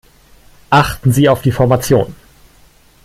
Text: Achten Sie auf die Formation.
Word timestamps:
Achten 0.71 1.11
Sie 1.11 1.29
auf 1.29 1.43
die 1.43 1.51
Formation. 1.51 2.15